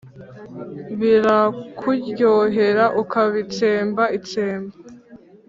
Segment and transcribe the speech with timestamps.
[0.99, 4.75] Birakuryohera ukabitsemba, tsemba